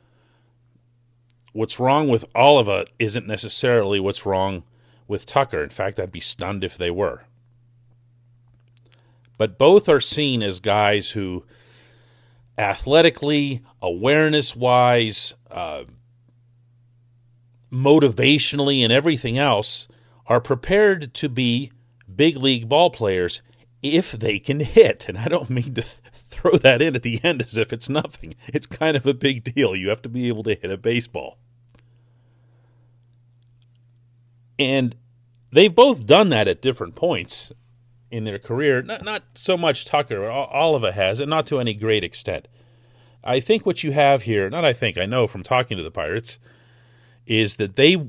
What's 1.53 1.79
wrong 1.79 2.09
with 2.09 2.25
Oliva 2.35 2.87
isn't 2.99 3.27
necessarily 3.27 4.01
what's 4.01 4.27
wrong 4.27 4.65
with 5.07 5.27
Tucker. 5.27 5.63
In 5.63 5.71
fact, 5.71 6.01
I'd 6.01 6.13
be 6.13 6.21
stunned 6.21 6.65
if 6.65 6.77
they 6.77 6.91
were. 6.91 7.25
But 9.37 9.59
both 9.59 9.89
are 9.89 10.01
seen 10.01 10.43
as 10.43 10.61
guys 10.61 11.11
who, 11.11 11.45
athletically, 12.57 13.63
awareness 13.83 14.55
wise, 14.55 15.35
uh, 15.51 15.85
motivationally, 17.73 18.83
and 18.83 18.93
everything 18.93 19.39
else, 19.39 19.89
are 20.27 20.41
prepared 20.41 21.13
to 21.15 21.29
be 21.29 21.73
big 22.15 22.37
league 22.37 22.69
ball 22.69 22.91
players 22.91 23.43
if 23.83 24.13
they 24.13 24.39
can 24.39 24.61
hit. 24.61 25.09
And 25.09 25.19
I 25.19 25.27
don't 25.27 25.51
mean 25.51 25.75
to 25.75 25.85
throw 26.31 26.57
that 26.59 26.81
in 26.81 26.95
at 26.95 27.03
the 27.03 27.23
end 27.25 27.43
as 27.43 27.57
if 27.57 27.73
it's 27.73 27.89
nothing. 27.89 28.35
It's 28.47 28.67
kind 28.67 28.97
of 28.97 29.07
a 29.07 29.15
big 29.15 29.45
deal. 29.55 29.75
You 29.75 29.89
have 29.89 30.03
to 30.03 30.09
be 30.09 30.29
able 30.29 30.45
to 30.45 30.55
hit 30.55 30.71
a 30.71 30.77
baseball. 30.77 31.39
And 34.59 34.95
they've 35.51 35.75
both 35.75 36.07
done 36.07 36.29
that 36.29 36.47
at 36.47 36.63
different 36.63 36.95
points 36.95 37.53
in 38.15 38.23
their 38.23 38.39
career. 38.39 38.81
Not, 38.81 39.03
not 39.03 39.25
so 39.35 39.57
much 39.57 39.85
Tucker, 39.85 40.31
Oliva 40.31 40.93
has, 40.93 41.19
and 41.19 41.29
not 41.29 41.47
to 41.47 41.59
any 41.59 41.75
great 41.75 42.05
extent. 42.05 42.47
I 43.25 43.41
think 43.41 43.67
what 43.67 43.83
you 43.83 43.91
have 43.91 44.23
here, 44.23 44.49
not 44.49 44.65
I 44.65 44.73
think, 44.73 44.97
I 44.97 45.05
know 45.05 45.27
from 45.27 45.43
talking 45.43 45.77
to 45.77 45.83
the 45.83 45.91
Pirates, 45.91 46.39
is 47.27 47.57
that 47.57 47.75
they 47.75 48.09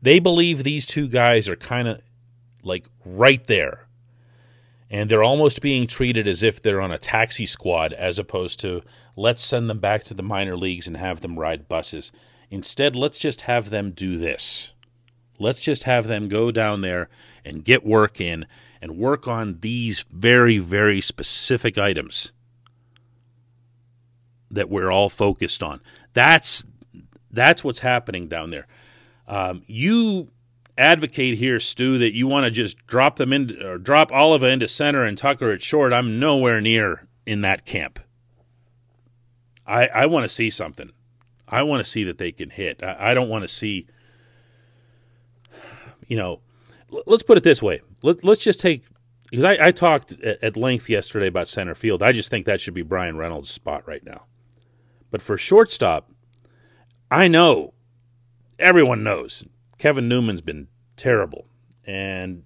they 0.00 0.18
believe 0.18 0.64
these 0.64 0.86
two 0.86 1.08
guys 1.08 1.48
are 1.48 1.56
kind 1.56 1.86
of 1.88 2.00
like 2.62 2.86
right 3.04 3.46
there. 3.46 3.86
And 4.90 5.10
they're 5.10 5.24
almost 5.24 5.60
being 5.60 5.86
treated 5.86 6.26
as 6.28 6.42
if 6.42 6.62
they're 6.62 6.80
on 6.80 6.92
a 6.92 6.98
taxi 6.98 7.46
squad 7.46 7.92
as 7.92 8.18
opposed 8.18 8.60
to 8.60 8.82
let's 9.16 9.42
send 9.42 9.68
them 9.68 9.80
back 9.80 10.04
to 10.04 10.14
the 10.14 10.22
minor 10.22 10.56
leagues 10.56 10.86
and 10.86 10.96
have 10.96 11.20
them 11.20 11.38
ride 11.38 11.68
buses. 11.68 12.12
Instead, 12.50 12.94
let's 12.96 13.18
just 13.18 13.42
have 13.42 13.70
them 13.70 13.90
do 13.90 14.16
this. 14.16 14.72
Let's 15.38 15.60
just 15.60 15.84
have 15.84 16.06
them 16.06 16.28
go 16.28 16.50
down 16.50 16.82
there 16.82 17.08
and 17.44 17.64
get 17.64 17.84
work 17.84 18.20
in 18.20 18.46
and 18.84 18.98
work 18.98 19.26
on 19.26 19.60
these 19.62 20.04
very, 20.10 20.58
very 20.58 21.00
specific 21.00 21.78
items 21.78 22.32
that 24.50 24.68
we're 24.68 24.90
all 24.90 25.08
focused 25.08 25.62
on. 25.62 25.80
That's 26.12 26.66
that's 27.30 27.64
what's 27.64 27.78
happening 27.78 28.28
down 28.28 28.50
there. 28.50 28.66
Um, 29.26 29.62
you 29.66 30.28
advocate 30.76 31.38
here, 31.38 31.58
Stu, 31.58 31.96
that 31.96 32.12
you 32.12 32.26
want 32.26 32.44
to 32.44 32.50
just 32.50 32.76
drop 32.86 33.16
them 33.16 33.32
in 33.32 33.56
or 33.62 33.78
drop 33.78 34.12
Oliva 34.12 34.48
into 34.48 34.68
center 34.68 35.02
and 35.02 35.16
Tucker 35.16 35.50
at 35.50 35.62
short. 35.62 35.94
I'm 35.94 36.20
nowhere 36.20 36.60
near 36.60 37.08
in 37.24 37.40
that 37.40 37.64
camp. 37.64 37.98
I 39.66 39.86
I 39.86 40.04
want 40.04 40.24
to 40.24 40.28
see 40.28 40.50
something. 40.50 40.90
I 41.48 41.62
want 41.62 41.82
to 41.82 41.90
see 41.90 42.04
that 42.04 42.18
they 42.18 42.32
can 42.32 42.50
hit. 42.50 42.82
I, 42.82 43.12
I 43.12 43.14
don't 43.14 43.30
want 43.30 43.44
to 43.44 43.48
see 43.48 43.86
you 46.06 46.18
know, 46.18 46.40
let's 47.06 47.22
put 47.22 47.38
it 47.38 47.44
this 47.44 47.62
way. 47.62 47.80
Let, 48.04 48.22
us 48.22 48.38
just 48.38 48.60
take 48.60 48.84
because 49.30 49.44
I, 49.44 49.56
I 49.68 49.70
talked 49.70 50.12
at 50.22 50.58
length 50.58 50.90
yesterday 50.90 51.26
about 51.26 51.48
center 51.48 51.74
field. 51.74 52.02
I 52.02 52.12
just 52.12 52.28
think 52.28 52.44
that 52.44 52.60
should 52.60 52.74
be 52.74 52.82
Bryan 52.82 53.16
Reynolds' 53.16 53.50
spot 53.50 53.88
right 53.88 54.04
now. 54.04 54.24
But 55.10 55.22
for 55.22 55.38
shortstop, 55.38 56.10
I 57.10 57.28
know 57.28 57.72
everyone 58.58 59.04
knows 59.04 59.46
Kevin 59.78 60.06
Newman's 60.06 60.42
been 60.42 60.68
terrible, 60.98 61.46
and 61.86 62.42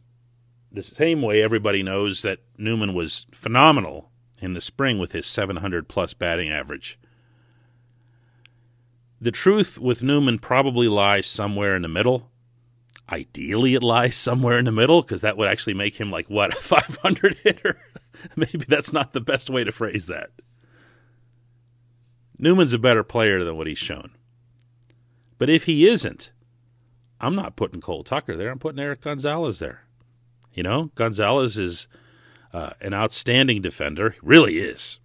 the 0.70 0.80
same 0.80 1.22
way 1.22 1.42
everybody 1.42 1.82
knows 1.82 2.22
that 2.22 2.38
Newman 2.56 2.94
was 2.94 3.26
phenomenal 3.32 4.12
in 4.40 4.54
the 4.54 4.60
spring 4.60 5.00
with 5.00 5.10
his 5.10 5.26
700 5.26 5.88
plus 5.88 6.14
batting 6.14 6.50
average. 6.50 7.00
The 9.20 9.32
truth 9.32 9.76
with 9.76 10.04
Newman 10.04 10.38
probably 10.38 10.86
lies 10.86 11.26
somewhere 11.26 11.74
in 11.74 11.82
the 11.82 11.88
middle 11.88 12.30
Ideally, 13.10 13.74
it 13.74 13.82
lies 13.82 14.14
somewhere 14.14 14.58
in 14.58 14.66
the 14.66 14.72
middle 14.72 15.02
because 15.02 15.22
that 15.22 15.36
would 15.36 15.48
actually 15.48 15.74
make 15.74 15.96
him 15.96 16.10
like 16.10 16.28
what 16.28 16.54
a 16.54 16.56
500 16.60 17.38
hitter. 17.38 17.80
Maybe 18.36 18.64
that's 18.66 18.92
not 18.92 19.12
the 19.12 19.20
best 19.20 19.48
way 19.48 19.64
to 19.64 19.72
phrase 19.72 20.08
that. 20.08 20.30
Newman's 22.38 22.72
a 22.72 22.78
better 22.78 23.02
player 23.02 23.44
than 23.44 23.56
what 23.56 23.66
he's 23.66 23.78
shown. 23.78 24.10
But 25.38 25.48
if 25.48 25.64
he 25.64 25.88
isn't, 25.88 26.30
I'm 27.20 27.34
not 27.34 27.56
putting 27.56 27.80
Cole 27.80 28.04
Tucker 28.04 28.36
there. 28.36 28.50
I'm 28.50 28.58
putting 28.58 28.80
Erik 28.80 29.00
Gonzalez 29.00 29.58
there. 29.58 29.84
You 30.52 30.62
know, 30.62 30.90
Gonzalez 30.94 31.58
is 31.58 31.88
uh, 32.52 32.70
an 32.80 32.94
outstanding 32.94 33.62
defender. 33.62 34.10
He 34.10 34.18
really 34.22 34.58
is. 34.58 34.98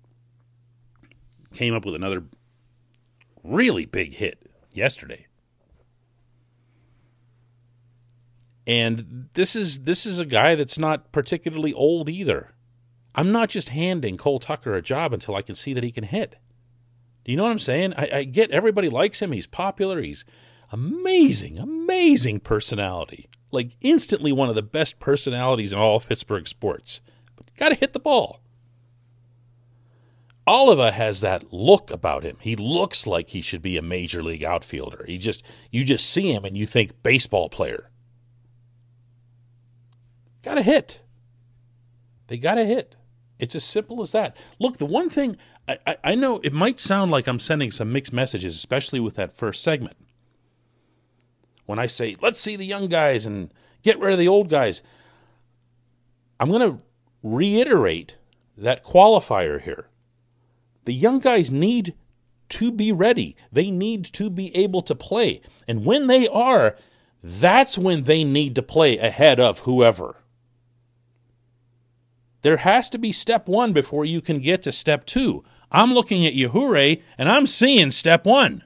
Came 1.53 1.73
up 1.73 1.85
with 1.85 1.95
another 1.95 2.23
really 3.43 3.85
big 3.85 4.15
hit 4.15 4.49
yesterday. 4.73 5.27
And 8.65 9.29
this 9.33 9.55
is 9.55 9.81
this 9.81 10.05
is 10.05 10.19
a 10.19 10.25
guy 10.25 10.55
that's 10.55 10.77
not 10.77 11.11
particularly 11.11 11.73
old 11.73 12.09
either. 12.09 12.53
I'm 13.15 13.31
not 13.31 13.49
just 13.49 13.69
handing 13.69 14.17
Cole 14.17 14.39
Tucker 14.39 14.73
a 14.73 14.81
job 14.81 15.13
until 15.13 15.35
I 15.35 15.41
can 15.41 15.55
see 15.55 15.73
that 15.73 15.83
he 15.83 15.91
can 15.91 16.05
hit. 16.05 16.37
Do 17.23 17.31
you 17.31 17.37
know 17.37 17.43
what 17.43 17.51
I'm 17.51 17.59
saying? 17.59 17.93
I, 17.95 18.09
I 18.13 18.23
get 18.23 18.51
everybody 18.51 18.89
likes 18.89 19.21
him. 19.21 19.31
He's 19.31 19.47
popular. 19.47 20.01
He's 20.01 20.25
amazing, 20.71 21.59
amazing 21.59 22.39
personality. 22.39 23.29
Like 23.51 23.71
instantly 23.81 24.31
one 24.31 24.49
of 24.49 24.55
the 24.55 24.61
best 24.61 24.99
personalities 24.99 25.73
in 25.73 25.79
all 25.79 25.97
of 25.97 26.07
Pittsburgh 26.07 26.47
sports. 26.47 27.01
But 27.35 27.53
got 27.55 27.69
to 27.69 27.75
hit 27.75 27.93
the 27.93 27.99
ball. 27.99 28.39
Oliva 30.45 30.91
has 30.91 31.21
that 31.21 31.53
look 31.53 31.89
about 31.89 32.23
him. 32.23 32.37
He 32.41 32.55
looks 32.55 33.07
like 33.07 33.29
he 33.29 33.39
should 33.39 33.61
be 33.61 33.77
a 33.77 33.81
major 33.81 34.21
league 34.21 34.43
outfielder. 34.43 35.05
He 35.07 35.17
just 35.17 35.43
you 35.71 35.85
just 35.85 36.09
see 36.09 36.33
him 36.33 36.43
and 36.43 36.57
you 36.57 36.65
think 36.65 37.01
baseball 37.03 37.47
player. 37.49 37.89
Got 40.43 40.55
to 40.55 40.61
hit. 40.61 41.01
They 42.27 42.37
got 42.37 42.55
to 42.55 42.65
hit. 42.65 42.95
It's 43.39 43.55
as 43.55 43.63
simple 43.63 44.01
as 44.01 44.11
that. 44.11 44.37
Look, 44.59 44.77
the 44.77 44.85
one 44.85 45.09
thing 45.09 45.37
I, 45.67 45.77
I, 45.87 45.97
I, 46.03 46.15
know 46.15 46.39
it 46.43 46.53
might 46.53 46.79
sound 46.79 47.11
like 47.11 47.27
I'm 47.27 47.39
sending 47.39 47.71
some 47.71 47.91
mixed 47.91 48.13
messages, 48.13 48.55
especially 48.55 48.99
with 48.99 49.15
that 49.15 49.33
first 49.33 49.63
segment. 49.63 49.97
When 51.65 51.79
I 51.79 51.87
say, 51.87 52.15
let's 52.21 52.39
see 52.39 52.55
the 52.55 52.65
young 52.65 52.87
guys 52.87 53.25
and 53.25 53.53
get 53.81 53.99
rid 53.99 54.13
of 54.13 54.19
the 54.19 54.27
old 54.27 54.49
guys, 54.49 54.81
I'm 56.39 56.49
going 56.49 56.71
to 56.71 56.79
reiterate 57.21 58.17
that 58.57 58.83
qualifier 58.83 59.61
here. 59.61 59.87
The 60.85 60.93
young 60.93 61.19
guys 61.19 61.49
need 61.49 61.95
to 62.49 62.71
be 62.71 62.91
ready, 62.91 63.35
they 63.51 63.71
need 63.71 64.05
to 64.05 64.29
be 64.29 64.55
able 64.55 64.81
to 64.83 64.93
play. 64.93 65.41
And 65.67 65.85
when 65.85 66.07
they 66.07 66.27
are, 66.27 66.75
that's 67.23 67.77
when 67.77 68.03
they 68.03 68.23
need 68.23 68.55
to 68.55 68.61
play 68.61 68.97
ahead 68.97 69.39
of 69.39 69.59
whoever. 69.59 70.17
There 72.43 72.57
has 72.57 72.89
to 72.91 72.97
be 72.97 73.11
step 73.11 73.47
one 73.47 73.73
before 73.73 74.05
you 74.05 74.21
can 74.21 74.39
get 74.39 74.61
to 74.63 74.71
step 74.71 75.05
two. 75.05 75.43
I'm 75.71 75.93
looking 75.93 76.25
at 76.25 76.33
Yajure 76.33 77.01
and 77.17 77.29
I'm 77.29 77.47
seeing 77.47 77.89
step 77.91 78.25
one. 78.25 78.63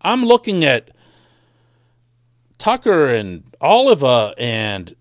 I'm 0.00 0.24
looking 0.24 0.64
at 0.64 0.90
Tucker 2.56 3.06
and 3.08 3.44
Oliva 3.60 4.34
and 4.38 4.94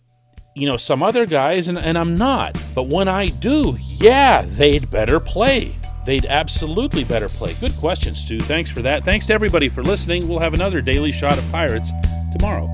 you 0.55 0.67
know 0.67 0.77
some 0.77 1.03
other 1.03 1.25
guys 1.25 1.67
and, 1.67 1.77
and 1.77 1.97
I'm 1.97 2.15
not. 2.15 2.61
But 2.75 2.87
when 2.87 3.07
I 3.07 3.27
do, 3.27 3.77
yeah, 3.79 4.41
they'd 4.41 4.89
better 4.89 5.19
play. 5.19 5.73
They'd 6.05 6.25
absolutely 6.25 7.03
better 7.03 7.29
play. 7.29 7.53
Good 7.59 7.75
questions, 7.75 8.19
Stu. 8.19 8.39
Thanks 8.39 8.71
for 8.71 8.81
that. 8.81 9.05
Thanks 9.05 9.27
to 9.27 9.33
everybody 9.33 9.69
for 9.69 9.83
listening. 9.83 10.27
We'll 10.27 10.39
have 10.39 10.53
another 10.53 10.81
daily 10.81 11.11
shot 11.11 11.37
of 11.37 11.51
Pirates 11.51 11.91
tomorrow. 12.31 12.73